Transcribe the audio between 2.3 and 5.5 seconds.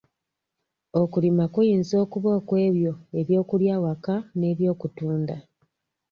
okw'ebyo eby'okulya awaka n'eby'okutunda.